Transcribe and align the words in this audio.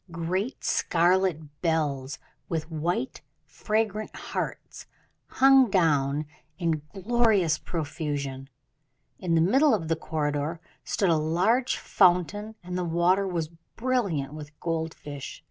Great 0.09 0.63
scarlet 0.63 1.61
bells, 1.61 2.17
with 2.49 2.71
white, 2.71 3.21
fragrant 3.45 4.15
hearts, 4.15 4.87
hung 5.27 5.69
down 5.69 6.25
in 6.57 6.81
glorious 6.91 7.59
profusion. 7.59 8.49
In 9.19 9.35
the 9.35 9.41
middle 9.41 9.75
of 9.75 9.89
the 9.89 9.95
corridor 9.95 10.59
stood 10.83 11.11
a 11.11 11.15
large 11.17 11.77
fountain, 11.77 12.55
and 12.63 12.75
the 12.75 12.83
water 12.83 13.27
was 13.27 13.49
brilliant 13.77 14.33
with 14.33 14.59
gold 14.59 14.95
fish. 14.95 15.39